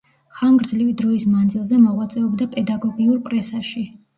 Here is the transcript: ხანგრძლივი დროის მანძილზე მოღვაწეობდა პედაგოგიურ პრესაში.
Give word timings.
ხანგრძლივი 0.37 0.95
დროის 1.01 1.27
მანძილზე 1.35 1.79
მოღვაწეობდა 1.83 2.51
პედაგოგიურ 2.57 3.25
პრესაში. 3.29 3.89